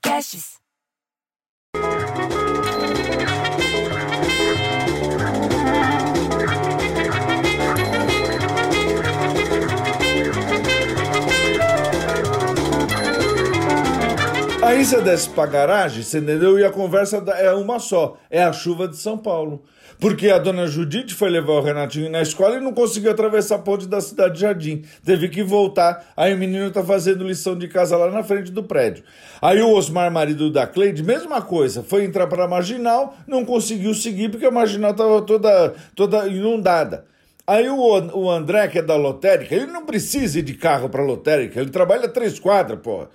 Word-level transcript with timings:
caches. 0.00 0.61
Aí 14.72 14.86
você 14.86 15.02
desce 15.02 15.28
pra 15.28 15.44
garagem, 15.44 16.02
você 16.02 16.16
entendeu? 16.16 16.58
E 16.58 16.64
a 16.64 16.70
conversa 16.70 17.18
é 17.36 17.52
uma 17.52 17.78
só: 17.78 18.16
é 18.30 18.42
a 18.42 18.54
chuva 18.54 18.88
de 18.88 18.96
São 18.96 19.18
Paulo. 19.18 19.62
Porque 20.00 20.30
a 20.30 20.38
dona 20.38 20.66
Judite 20.66 21.12
foi 21.12 21.28
levar 21.28 21.52
o 21.52 21.60
Renatinho 21.60 22.10
na 22.10 22.22
escola 22.22 22.56
e 22.56 22.60
não 22.60 22.72
conseguiu 22.72 23.10
atravessar 23.10 23.56
a 23.56 23.58
ponte 23.58 23.86
da 23.86 24.00
cidade 24.00 24.36
de 24.36 24.40
Jardim. 24.40 24.82
Teve 25.04 25.28
que 25.28 25.42
voltar. 25.42 26.10
Aí 26.16 26.32
o 26.32 26.38
menino 26.38 26.70
tá 26.70 26.82
fazendo 26.82 27.22
lição 27.22 27.54
de 27.54 27.68
casa 27.68 27.98
lá 27.98 28.10
na 28.10 28.24
frente 28.24 28.50
do 28.50 28.62
prédio. 28.62 29.04
Aí 29.42 29.60
o 29.60 29.74
Osmar, 29.74 30.10
marido 30.10 30.50
da 30.50 30.66
Cleide, 30.66 31.02
mesma 31.02 31.42
coisa. 31.42 31.82
Foi 31.82 32.04
entrar 32.04 32.26
pra 32.26 32.48
marginal, 32.48 33.14
não 33.26 33.44
conseguiu 33.44 33.92
seguir 33.92 34.30
porque 34.30 34.46
a 34.46 34.50
marginal 34.50 34.94
tava 34.94 35.20
toda, 35.20 35.74
toda 35.94 36.26
inundada. 36.28 37.04
Aí 37.46 37.68
o, 37.68 37.76
o 37.76 38.30
André, 38.30 38.68
que 38.68 38.78
é 38.78 38.82
da 38.82 38.96
lotérica, 38.96 39.54
ele 39.54 39.66
não 39.66 39.84
precisa 39.84 40.38
ir 40.38 40.42
de 40.42 40.54
carro 40.54 40.88
pra 40.88 41.02
lotérica, 41.02 41.60
ele 41.60 41.68
trabalha 41.68 42.08
três 42.08 42.40
quadras, 42.40 42.80
pô. 42.80 43.06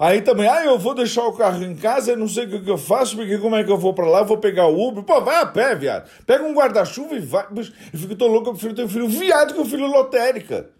Aí 0.00 0.22
também, 0.22 0.48
ah, 0.48 0.64
eu 0.64 0.78
vou 0.78 0.94
deixar 0.94 1.26
o 1.26 1.34
carro 1.34 1.62
em 1.62 1.76
casa, 1.76 2.12
eu 2.12 2.16
não 2.16 2.26
sei 2.26 2.46
o 2.46 2.48
que, 2.48 2.60
que 2.60 2.70
eu 2.70 2.78
faço, 2.78 3.14
porque 3.16 3.36
como 3.36 3.54
é 3.54 3.62
que 3.62 3.70
eu 3.70 3.76
vou 3.76 3.92
pra 3.92 4.06
lá, 4.06 4.22
vou 4.22 4.38
pegar 4.38 4.66
o 4.66 4.88
Uber. 4.88 5.04
Pô, 5.04 5.20
vai 5.20 5.36
a 5.36 5.44
pé, 5.44 5.74
viado. 5.74 6.08
Pega 6.26 6.42
um 6.42 6.54
guarda-chuva 6.54 7.16
e 7.16 7.20
vai. 7.20 7.44
Eu 7.54 7.98
fico 7.98 8.16
tão 8.16 8.28
louco, 8.28 8.48
eu 8.48 8.52
prefiro 8.54 8.74
ter 8.74 8.84
um 8.84 8.88
filho 8.88 9.06
viado 9.06 9.52
que 9.52 9.60
um 9.60 9.64
filho 9.66 9.86
lotérica. 9.86 10.70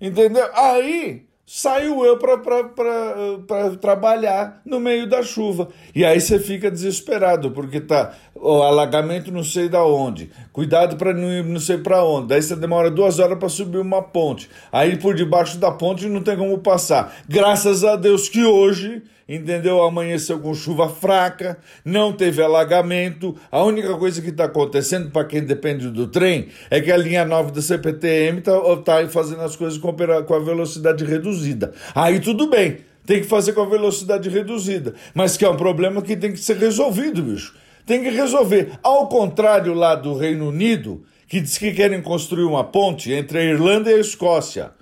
Entendeu? 0.00 0.44
Aí 0.54 1.24
saiu 1.46 2.04
eu 2.04 2.18
para 2.18 3.76
trabalhar 3.80 4.60
no 4.66 4.80
meio 4.80 5.08
da 5.08 5.22
chuva. 5.22 5.68
E 5.94 6.04
aí 6.04 6.20
você 6.20 6.40
fica 6.40 6.68
desesperado, 6.68 7.52
porque 7.52 7.80
tá 7.80 8.12
o 8.44 8.62
alagamento 8.62 9.32
não 9.32 9.42
sei 9.42 9.70
da 9.70 9.82
onde, 9.82 10.30
cuidado 10.52 10.96
para 10.96 11.14
não 11.14 11.32
ir 11.32 11.42
não 11.42 11.58
sei 11.58 11.78
para 11.78 12.04
onde. 12.04 12.28
Daí 12.28 12.42
você 12.42 12.54
demora 12.54 12.90
duas 12.90 13.18
horas 13.18 13.38
para 13.38 13.48
subir 13.48 13.78
uma 13.78 14.02
ponte. 14.02 14.50
Aí 14.70 14.98
por 14.98 15.14
debaixo 15.14 15.56
da 15.56 15.70
ponte 15.70 16.06
não 16.08 16.22
tem 16.22 16.36
como 16.36 16.58
passar. 16.58 17.16
Graças 17.26 17.82
a 17.82 17.96
Deus 17.96 18.28
que 18.28 18.44
hoje 18.44 19.02
entendeu? 19.26 19.82
Amanheceu 19.82 20.38
com 20.38 20.52
chuva 20.54 20.86
fraca, 20.86 21.56
não 21.82 22.12
teve 22.12 22.42
alagamento. 22.42 23.34
A 23.50 23.62
única 23.62 23.96
coisa 23.96 24.20
que 24.20 24.28
está 24.28 24.44
acontecendo 24.44 25.10
para 25.10 25.26
quem 25.26 25.42
depende 25.42 25.88
do 25.88 26.06
trem 26.06 26.48
é 26.70 26.78
que 26.78 26.92
a 26.92 26.96
linha 26.98 27.24
9 27.24 27.50
da 27.50 27.62
CPTM 27.62 28.40
está 28.40 28.52
tá 28.84 29.08
fazendo 29.08 29.40
as 29.40 29.56
coisas 29.56 29.78
com 29.78 30.34
a 30.34 30.38
velocidade 30.38 31.06
reduzida. 31.06 31.72
Aí 31.94 32.20
tudo 32.20 32.50
bem, 32.50 32.80
tem 33.06 33.20
que 33.20 33.26
fazer 33.26 33.54
com 33.54 33.62
a 33.62 33.66
velocidade 33.66 34.28
reduzida, 34.28 34.94
mas 35.14 35.36
que 35.38 35.44
é 35.44 35.48
um 35.48 35.56
problema 35.56 36.02
que 36.02 36.16
tem 36.16 36.32
que 36.32 36.38
ser 36.38 36.58
resolvido, 36.58 37.22
bicho. 37.22 37.63
Tem 37.86 38.02
que 38.02 38.10
resolver. 38.10 38.78
Ao 38.82 39.08
contrário 39.08 39.74
lá 39.74 39.94
do 39.94 40.16
Reino 40.16 40.48
Unido, 40.48 41.04
que 41.28 41.40
diz 41.40 41.58
que 41.58 41.72
querem 41.72 42.00
construir 42.00 42.44
uma 42.44 42.64
ponte 42.64 43.12
entre 43.12 43.38
a 43.38 43.44
Irlanda 43.44 43.90
e 43.90 43.94
a 43.94 44.00
Escócia. 44.00 44.72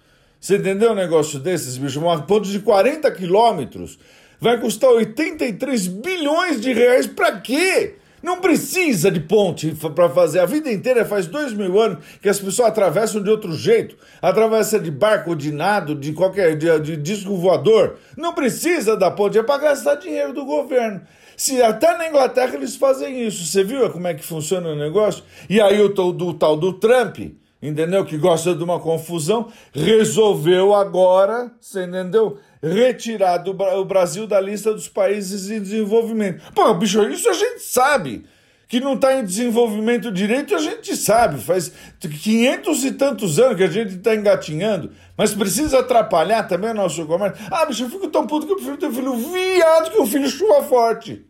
Você 0.41 0.57
entendeu 0.57 0.93
um 0.93 0.97
negócio 0.97 1.39
desses, 1.39 1.77
bicho? 1.77 2.01
Uma 2.01 2.23
ponte 2.23 2.51
de 2.51 2.59
40 2.61 3.11
quilômetros 3.13 3.99
vai 4.41 4.61
custar 4.61 4.91
83 4.91 5.87
bilhões 5.87 6.61
de 6.61 6.73
reais 6.73 7.07
para 7.07 7.41
quê? 7.41 7.95
Não 8.23 8.41
precisa 8.41 9.11
de 9.11 9.21
ponte 9.21 9.75
para 9.95 10.09
fazer. 10.09 10.39
A 10.39 10.47
vida 10.47 10.71
inteira 10.71 11.05
faz 11.05 11.27
dois 11.27 11.53
mil 11.53 11.81
anos 11.81 12.05
que 12.21 12.29
as 12.29 12.39
pessoas 12.39 12.69
atravessam 12.69 13.23
de 13.23 13.29
outro 13.29 13.53
jeito. 13.55 13.97
Atravessa 14.21 14.79
de 14.79 14.91
barco, 14.91 15.35
de 15.35 15.51
nado, 15.51 15.95
de 15.95 16.13
qualquer 16.13 16.57
de, 16.57 16.79
de 16.81 16.97
disco 16.97 17.37
voador. 17.37 17.99
Não 18.17 18.33
precisa 18.33 18.97
da 18.97 19.11
ponte, 19.11 19.39
é 19.39 19.43
para 19.43 19.63
gastar 19.63 19.97
dinheiro 19.97 20.33
do 20.33 20.45
governo. 20.45 21.01
Se 21.37 21.61
até 21.61 21.97
na 21.97 22.09
Inglaterra 22.09 22.55
eles 22.55 22.77
fazem 22.77 23.27
isso, 23.27 23.45
você 23.45 23.65
viu 23.65 23.91
como 23.91 24.07
é 24.07 24.15
que 24.15 24.25
funciona 24.25 24.69
o 24.69 24.77
negócio? 24.77 25.25
E 25.49 25.61
aí 25.61 25.81
o 25.81 25.93
tal 25.93 26.13
do, 26.13 26.35
tal 26.35 26.57
do 26.57 26.75
Trump, 26.75 27.19
entendeu? 27.63 28.05
Que 28.05 28.19
gosta 28.19 28.55
de 28.55 28.65
uma 28.65 28.81
confusão, 28.81 29.49
resolveu 29.73 30.75
agora, 30.75 31.53
você 31.61 31.85
entendeu? 31.85 32.39
retirar 32.63 33.43
o 33.49 33.85
Brasil 33.85 34.27
da 34.27 34.41
lista 34.41 34.73
dos 34.73 34.89
países 34.89 35.51
em 35.51 35.61
desenvolvimento. 35.61 36.53
Pô, 36.55 36.73
bicho, 36.75 37.03
isso 37.09 37.29
a 37.29 37.33
gente 37.33 37.61
sabe. 37.61 38.25
Que 38.69 38.81
não 38.81 38.95
está 38.95 39.15
em 39.19 39.25
desenvolvimento 39.25 40.11
direito, 40.11 40.55
a 40.55 40.59
gente 40.59 40.97
sabe. 40.97 41.39
Faz 41.39 41.71
500 42.01 42.85
e 42.85 42.93
tantos 42.93 43.39
anos 43.39 43.57
que 43.57 43.65
a 43.65 43.71
gente 43.71 43.97
está 43.97 44.15
engatinhando. 44.15 44.93
Mas 45.15 45.35
precisa 45.35 45.81
atrapalhar 45.81 46.45
também 46.45 46.71
o 46.71 46.75
nosso 46.75 47.05
comércio. 47.05 47.45
Ah, 47.51 47.67
bicho, 47.67 47.83
eu 47.83 47.91
fico 47.91 48.09
tão 48.09 48.27
puto 48.27 48.47
que 48.47 48.53
eu 48.53 48.57
prefiro 48.57 48.79
ter 48.79 48.91
filho 48.91 49.15
viado 49.15 49.91
que 49.91 50.01
um 50.01 50.07
filho 50.07 50.29
chuva 50.29 50.63
forte. 50.63 51.23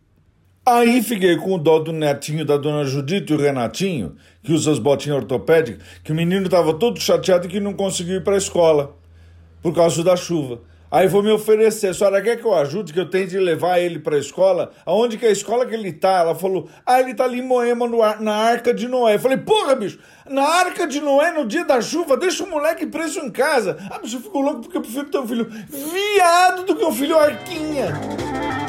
Aí 0.65 1.03
fiquei 1.03 1.35
com 1.35 1.55
o 1.55 1.57
dó 1.57 1.79
do 1.79 1.91
netinho 1.91 2.45
da 2.45 2.55
dona 2.55 2.85
Judite, 2.85 3.33
o 3.33 3.37
Renatinho, 3.37 4.15
que 4.41 4.53
usa 4.53 4.71
as 4.71 4.79
botinhas 4.79 5.17
ortopédicas, 5.17 5.85
que 6.01 6.13
o 6.13 6.15
menino 6.15 6.45
estava 6.45 6.73
todo 6.73 7.01
chateado 7.01 7.47
e 7.47 7.49
que 7.49 7.59
não 7.59 7.73
conseguiu 7.73 8.15
ir 8.15 8.23
para 8.23 8.35
a 8.35 8.37
escola 8.37 8.95
por 9.61 9.75
causa 9.75 10.01
da 10.01 10.15
chuva. 10.15 10.61
Aí 10.89 11.05
vou 11.07 11.21
me 11.21 11.31
oferecer, 11.31 11.87
a 11.87 11.93
senhora 11.93 12.21
quer 12.21 12.37
que 12.37 12.45
eu 12.45 12.53
ajude, 12.53 12.93
que 12.93 12.99
eu 12.99 13.09
tente 13.09 13.37
levar 13.37 13.79
ele 13.79 13.99
para 13.99 14.15
a 14.15 14.19
escola? 14.19 14.71
Aonde 14.85 15.17
que 15.17 15.25
é 15.25 15.29
a 15.29 15.31
escola 15.33 15.65
que 15.65 15.73
ele 15.73 15.91
tá? 15.91 16.19
Ela 16.19 16.35
falou, 16.35 16.69
ah, 16.85 17.01
ele 17.01 17.13
tá 17.13 17.25
ali 17.25 17.39
em 17.39 17.41
Moema, 17.41 17.85
no, 17.85 17.97
na 18.21 18.33
Arca 18.33 18.73
de 18.73 18.87
Noé. 18.87 19.15
Eu 19.15 19.19
falei, 19.19 19.39
porra, 19.39 19.75
bicho, 19.75 19.99
na 20.29 20.43
Arca 20.43 20.87
de 20.87 21.01
Noé, 21.01 21.33
no 21.33 21.45
dia 21.45 21.65
da 21.65 21.81
chuva, 21.81 22.15
deixa 22.15 22.43
o 22.43 22.49
moleque 22.49 22.85
preso 22.85 23.19
em 23.19 23.29
casa. 23.29 23.75
Ah, 23.91 23.99
bicho, 23.99 24.15
eu 24.15 24.21
fico 24.21 24.39
louco 24.39 24.61
porque 24.61 24.77
eu 24.77 24.81
prefiro 24.81 25.09
ter 25.09 25.17
um 25.17 25.27
filho 25.27 25.49
viado 25.49 26.63
do 26.63 26.73
que 26.73 26.85
um 26.85 26.93
filho 26.93 27.17
arquinha. 27.19 28.62